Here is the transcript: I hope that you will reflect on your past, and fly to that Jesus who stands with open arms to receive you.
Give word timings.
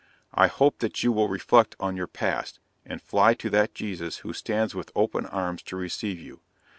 I 0.33 0.47
hope 0.47 0.79
that 0.79 1.03
you 1.03 1.11
will 1.11 1.27
reflect 1.27 1.75
on 1.79 1.95
your 1.95 2.07
past, 2.07 2.59
and 2.87 2.99
fly 2.99 3.35
to 3.35 3.51
that 3.51 3.75
Jesus 3.75 4.17
who 4.25 4.33
stands 4.33 4.73
with 4.73 4.91
open 4.95 5.27
arms 5.27 5.61
to 5.65 5.75
receive 5.75 6.19
you. 6.19 6.39